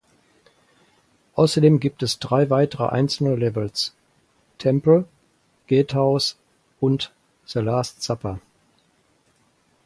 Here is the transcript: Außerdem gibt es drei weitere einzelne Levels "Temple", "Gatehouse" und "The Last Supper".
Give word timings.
Außerdem 1.35 1.79
gibt 1.79 2.01
es 2.01 2.17
drei 2.17 2.49
weitere 2.49 2.87
einzelne 2.89 3.35
Levels 3.35 3.93
"Temple", 4.57 5.05
"Gatehouse" 5.67 6.37
und 6.79 7.13
"The 7.45 7.59
Last 7.59 8.01
Supper". 8.01 8.39